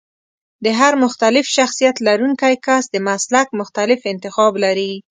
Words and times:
د 0.63 0.65
هر 0.79 0.93
مختلف 1.03 1.45
شخصيت 1.57 1.95
لرونکی 2.07 2.55
کس 2.65 2.83
د 2.91 2.95
مسلک 3.07 3.47
مختلف 3.59 3.99
انتخاب 4.13 4.53
لري. 4.63 4.93